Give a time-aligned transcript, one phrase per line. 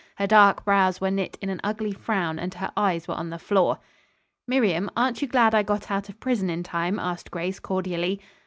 [0.15, 3.37] Her dark brows were knit in an ugly frown and her eyes were on the
[3.37, 3.77] floor.
[4.47, 8.19] "Miriam, aren't you glad I got out of prison in time?" asked Grace cordially.